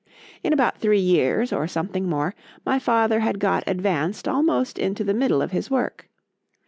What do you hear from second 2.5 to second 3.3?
my father